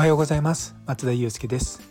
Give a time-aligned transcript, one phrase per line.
[0.00, 0.74] おはようございます。
[0.86, 1.82] 松田祐介です。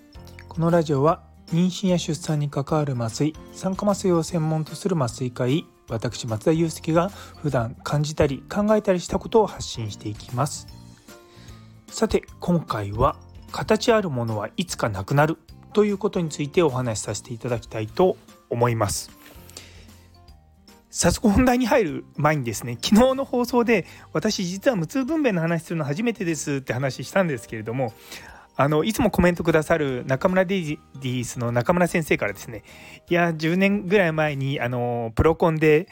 [0.48, 1.22] このラジオは
[1.54, 10.66] 妊娠や出産に関わる麻酔酸化麻酔を専門とする麻酔科医私松田祐介が普段感じたり考えたりしたことを発信していきます。
[11.88, 13.16] さて今回は
[13.52, 15.38] 形あるものはいつかなくなる
[15.74, 18.18] ということについてお話しさせていただきたいと
[18.50, 19.19] 思います。
[20.90, 27.94] 早速本題に入る前にですね昨日の放送で私実は無痛分娩の話するの初めてですって話したんですけれども
[28.56, 32.64] あのいつもコメントくださる中村ディースの中村先生からですね
[33.10, 35.88] いや10年ぐらい前にあのプロコンで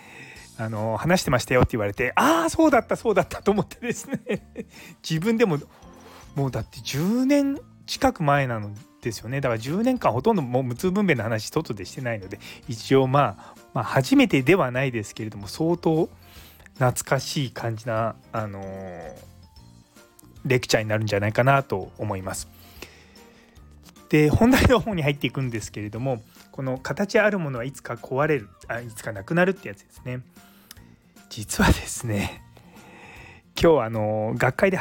[0.57, 4.19] あの話してましたよって言われてああそうだったそうだったと思ってですね
[5.07, 5.59] 自分でも
[6.35, 16.09] もうだって10年近く前なのですよねだから10年間ほとんどもう無痛分娩の話一つでしてないので一応まあまあ、初めてではないですけれども相当
[16.79, 19.13] 懐かしい感じな、あのー、
[20.47, 22.47] レクチャーになるんじゃないかなと思います。
[24.09, 30.21] で本題の方に入っていくんですけれどもこの形あるものはいつか壊れるあいつかなくなるってやつですね。
[31.29, 32.41] 実はですね
[33.61, 34.77] 今日あの学会で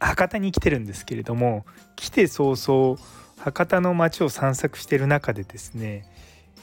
[0.00, 1.64] 博多に来てるんですけれども
[1.96, 2.98] 来て早々
[3.38, 6.04] 博多の街を散策してる中でですね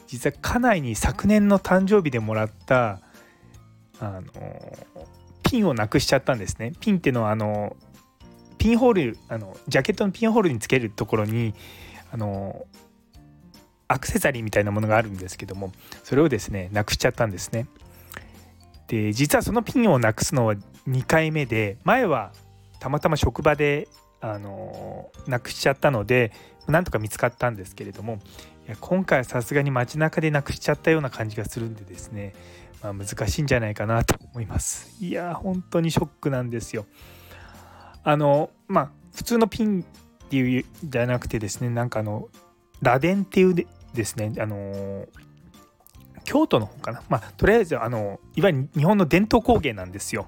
[0.08, 3.02] 実は家内に昨年の誕生日でもらった
[4.00, 4.31] あの
[5.44, 6.73] ピンをなくしちゃったんですね。
[6.80, 7.75] ピンっていうのはあの
[8.58, 11.53] ピンホールあのジャケットのピンホールにつけるところに
[12.11, 12.66] あの
[13.88, 15.72] アクセサリーみたいなものがあるんですけども
[16.03, 17.67] それをですねなくしちゃったんですね。
[18.88, 20.56] で実はそのピンをなくすのは
[20.88, 22.31] 2回目で前は
[22.86, 23.88] たまたま職場で
[24.22, 26.31] あのなくしちゃったので
[26.67, 28.19] なんとか見つかったんですけれども
[28.67, 32.36] いや今回はさすがに街中でなくしちゃったような感じがするんでですね、
[32.83, 35.03] まあ、難しいんじゃないかなと思います。
[35.03, 36.86] いや本当にショックなんですよ。
[38.03, 42.29] あのまあ普通のピンっていうじゃなくてですねなんかあの
[42.84, 43.66] 螺鈿っていうで
[43.96, 45.07] ですねあの
[46.23, 47.02] 京都の方かな。
[47.09, 50.28] まあとりあえずあのいわゆる日本の伝統工芸なんですよ。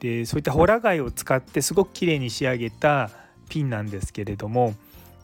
[0.00, 3.10] でそういったホラ貝を使ってすごく綺麗に仕上げた
[3.48, 4.74] ピンなんですけれども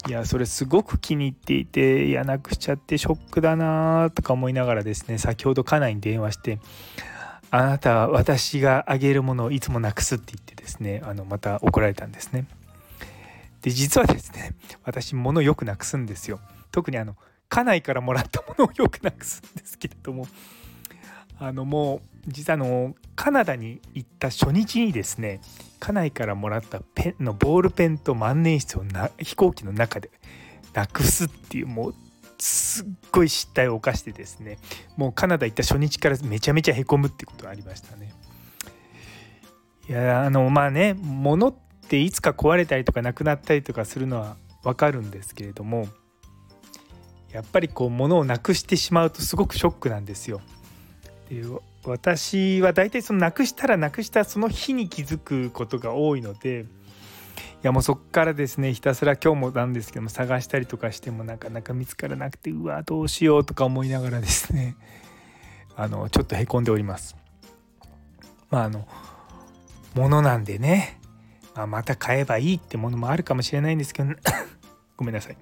[0.08, 6.58] いやそれすごく気に入っていていやなくしちゃってショックだなとか思いながらですね先ほど家内に電話して
[7.50, 12.46] 「あなたは私があげるものをいつもなくす」って言ってですねあのまた怒られたんですね。
[13.62, 16.38] で実はですね私物よくなくすんですよ。
[16.70, 17.16] 特にあの
[17.48, 20.26] 家内からもらったものをよくなくすんですけれども
[21.38, 25.40] あのもう実はあのカナダに行った初日にですね
[25.78, 30.10] 家内からもらったペンのボールペンと万年筆をな飛行機の中で
[30.72, 31.94] なくすっていうもう
[32.38, 34.58] すっごい失態を犯してですね
[34.96, 38.12] もうカナダ行った初日からめちゃめちゃへこむってことがありましたね。
[39.88, 41.54] いやあのまあね物っ
[41.88, 45.88] ていつか壊れたりとかなくなったりとかするのは分かるんですけれども
[47.32, 50.40] やっぱりこう物をなくしてしまうとすごくショックなんですよ。
[51.28, 51.42] で
[51.86, 56.64] 私は大体そのなくしたらなくしたその日に気づくことが多いのでい
[57.62, 64.76] やもうそっからですねひたすら今日もなんですけども探したりとかしてもなかなか見つからなくてうわどうしようとか思いながらですね
[65.76, 67.16] あのちょっとへこんでおります。
[68.50, 68.86] まああの
[69.94, 71.00] ものなんでね、
[71.54, 74.12] まあ、また買えばいいってものもあるかもしれないんですけど
[74.96, 75.36] ごめんなさい。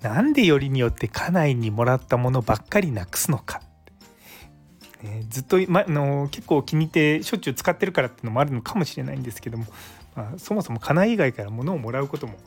[0.00, 3.62] なんでよりによって家内にもらったものばっかりなくすのか
[5.02, 9.66] ね、ずっと、ま、の結構気に入ってしょっちゅう使ってるからっていうのもあるのかもしれないんですけども、
[10.14, 12.38] まあ、そもそも家内以外から物をもらうことも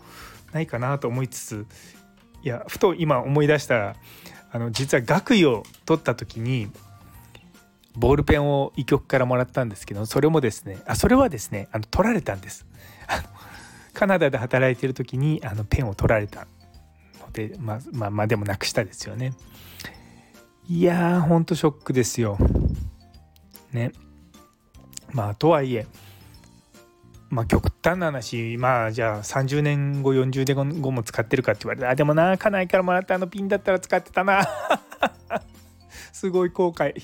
[0.53, 1.65] ないかなと思いつつ
[2.43, 3.95] いやふと今思い出したら
[4.51, 6.69] あの実は学位を取った時に
[7.95, 12.65] ボールペンを医局からもらったんですけどそれもですねあそれはですねあの取られたんです。
[13.93, 16.47] カナダで働いてる時にあのペンを取られた
[17.21, 19.33] のでまあまあまあでもなくしたですよね。
[20.67, 22.37] いやーほんとショックですよ。
[23.71, 23.91] ね。
[25.11, 25.85] まあとはいえ
[27.29, 34.45] まあ極端な話まあじゃあ30年後40年後も使ってるかって言われたらあでもな家内からもらったあのピンだったら使ってたな
[36.11, 37.01] すごい後悔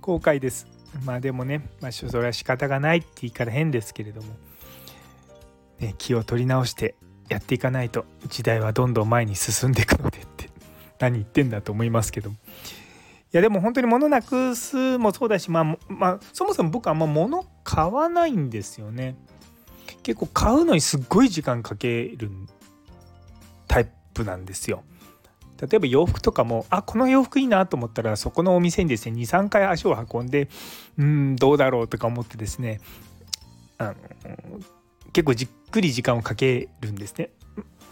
[0.00, 0.66] 後悔です
[1.04, 4.36] まあでもね、まあ、それは仕方がないって言い方変ですけれども、
[5.80, 6.94] ね、気を取り直して
[7.28, 10.50] やっていかないと時代はどんどん前に進んでいくのでって
[10.98, 12.30] 何言ってんだと思いますけど
[13.32, 19.16] やでも本当に物なくすもそうだし、まあ、まあ、そもそも僕はあんま物買わないんですよね。
[20.02, 22.30] 結構買うのにすっごい時間かける
[23.68, 24.84] タイプなんですよ。
[25.60, 30.48] 例えば洋服とかもあこの洋服いいなと思ったらそこのお店にですね23回足を運んで
[30.98, 32.80] うんどうだろうとか思ってですね
[33.78, 33.94] あの
[35.12, 37.30] 結構じっくり時間をかけるんですね。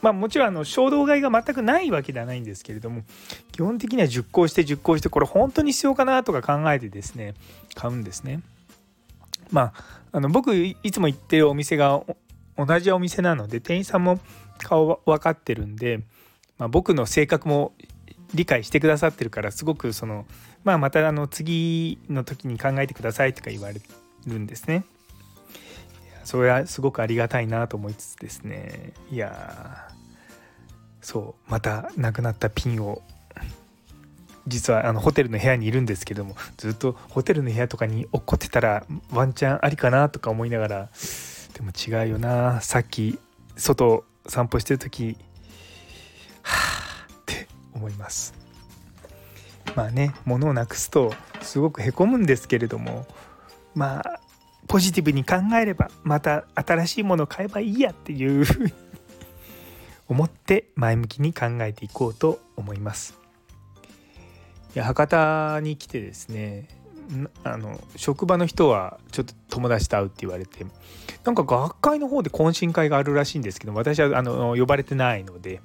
[0.02, 3.02] まあもちろんあの衝動買いが全くないわけではないんですけれども
[3.52, 7.34] 基本的には熟考して熟考してこれ本当に必要かなとか考えてですね
[7.74, 8.40] 買うんですね。
[9.50, 12.02] まああの僕いつも行ってるお店が
[12.56, 14.18] 同じお店なので店員さんも
[14.58, 16.00] 顔分かってるんで、
[16.58, 17.72] まあ、僕の性格も
[18.34, 20.26] 理解してくださってるからすごくその、
[20.64, 23.80] まあ、またあの次の時に考えてくださいとか言われ
[24.26, 24.84] るんですね。
[26.30, 28.92] それはすごくありがたいなと思いつつですね。
[29.10, 29.88] いや
[31.00, 33.02] そうまたなくなったピンを
[34.46, 40.88] 実はあのホテルの部屋にいるんですけどもずっとホテルの部屋とかに落っこってたらワンチャンありかなとか思いながら
[41.54, 42.60] でも違うよな。
[42.60, 43.18] さっき
[43.56, 45.16] 外散歩してる時
[46.42, 48.34] はあって思います。
[49.74, 51.12] まあね物をなくすと
[51.42, 53.04] すごくへこむんですけれども
[53.74, 54.09] まあ
[54.70, 58.72] ポジティブに考えればまた新しいものを買えばいいやっていうふうに
[60.06, 63.18] 思って前向きに考えていこうと思います。
[64.76, 66.68] いや博多に来てですね
[67.42, 70.64] あの職場の人はちょっと友達と会うって言われて
[71.24, 75.60] なんか学会の方で懇親会があるらしいんですけど私はあの呼ばれてないので、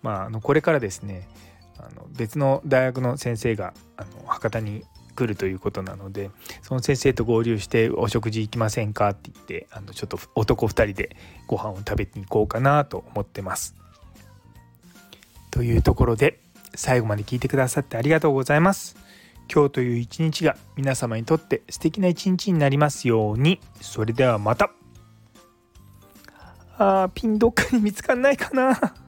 [0.00, 1.28] まあ、あのこれからですね
[1.76, 4.82] あの別の大学の先生があの博多に
[5.16, 6.30] 来るということなので
[6.62, 11.16] その先生と合流してお食事行きませんかって言ってあのちょっと男2人で
[11.48, 13.74] ご飯を食べに行こうかなと思ってます。
[15.50, 16.38] というところで
[16.74, 18.96] 最後まで聞いてくださってありがとうございます。
[19.52, 23.60] 今日という一日が皆様にとって素敵な一日になりますように。
[23.80, 24.70] それではまた。
[26.78, 29.05] あーピンどっかに見つかんないかな。